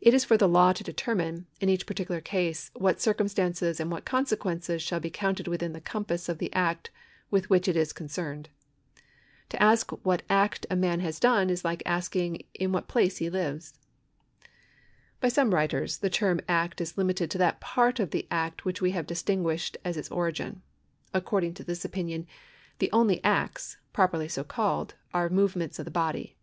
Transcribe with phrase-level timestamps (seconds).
[0.00, 4.06] It is for the law to determine, in each particular case, what circumstances and what
[4.06, 6.88] consequences shall be counted within the compass of the act
[7.30, 8.48] with which it is concerned.
[9.50, 13.28] To ask what act a man has done is like asking in what place he
[13.28, 13.78] lives.
[15.20, 18.80] By some writers the term act is limited to that part of the act which
[18.80, 20.62] we have distinguished as its origin.
[21.12, 22.26] According to this opinion
[22.78, 26.38] the only acts, properly so called, are move ments of the body.